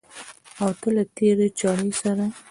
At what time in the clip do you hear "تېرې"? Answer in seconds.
1.15-1.47